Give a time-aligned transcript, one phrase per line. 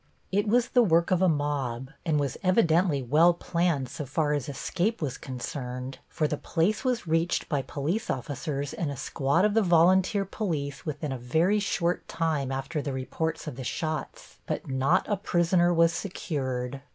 [0.31, 4.49] It was the work of a mob, and was evidently well planned so far as
[4.49, 9.53] escape was concerned, for the place was reached by police officers, and a squad of
[9.53, 14.67] the volunteer police within a very short time after the reports of the shots, but
[14.67, 16.81] not a prisoner was secured.